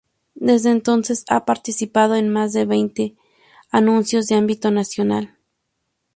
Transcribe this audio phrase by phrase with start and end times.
[0.33, 3.13] Desde entonces ha participado en más de veinte
[3.69, 5.37] anuncios de ámbito nacional.